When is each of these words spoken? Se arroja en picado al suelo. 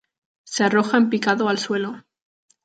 Se 0.45 0.63
arroja 0.63 0.97
en 0.97 1.11
picado 1.11 1.47
al 1.47 1.59
suelo. 1.59 2.01